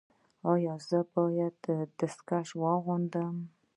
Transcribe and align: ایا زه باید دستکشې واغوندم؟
ایا 0.51 0.73
زه 0.87 0.99
باید 1.15 1.57
دستکشې 1.99 2.55
واغوندم؟ 2.61 3.35